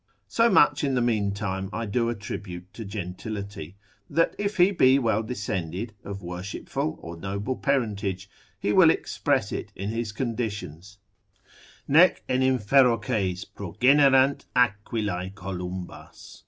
[0.27, 3.75] So much in the mean time I do attribute to Gentility,
[4.09, 8.27] that if he be well descended, of worshipful or noble parentage,
[8.59, 10.97] he will express it in his conditions,
[11.87, 16.39] ———nec enim feroces Progenerant aquilae columbas.